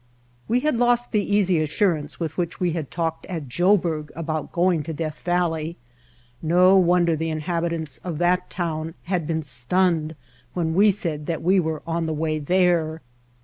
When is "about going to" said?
4.15-4.93